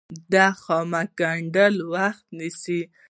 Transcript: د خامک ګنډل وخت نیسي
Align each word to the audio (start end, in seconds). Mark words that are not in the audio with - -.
د 0.31 0.35
خامک 0.61 1.09
ګنډل 1.19 1.75
وخت 1.93 2.25
نیسي 2.37 2.81